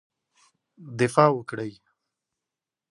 دفاع 0.99 1.29
وکړی. 1.33 1.71